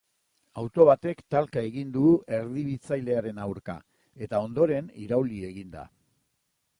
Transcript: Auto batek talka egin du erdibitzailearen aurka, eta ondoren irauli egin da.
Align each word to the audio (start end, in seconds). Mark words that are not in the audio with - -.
Auto 0.61 0.85
batek 0.89 1.19
talka 1.33 1.61
egin 1.67 1.91
du 1.97 2.05
erdibitzailearen 2.37 3.41
aurka, 3.45 3.75
eta 4.27 4.41
ondoren 4.49 4.89
irauli 5.05 5.43
egin 5.51 5.73
da. 5.79 5.85